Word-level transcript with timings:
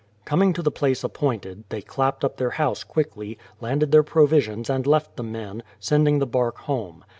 Coming 0.25 0.51
to 0.53 0.63
the 0.63 0.71
place 0.71 1.03
appointed, 1.03 1.65
they 1.69 1.83
clapped 1.83 2.25
up 2.25 2.37
their 2.37 2.49
house 2.57 2.83
quickly, 2.83 3.37
landed 3.59 3.91
their 3.91 4.01
provisions 4.01 4.67
and 4.67 4.87
left 4.87 5.15
the 5.15 5.21
men, 5.21 5.61
sending 5.79 6.17
the 6.17 6.25
bark 6.25 6.57
home. 6.61 7.05